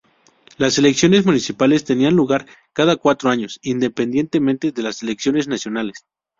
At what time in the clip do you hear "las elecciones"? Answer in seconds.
0.57-1.27, 4.81-5.47